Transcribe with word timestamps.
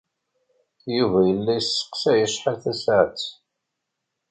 Yuba 0.95 1.19
yella 1.29 1.53
yesseqsay 1.55 2.19
acḥal 2.25 2.57
tasaɛet. 2.63 3.21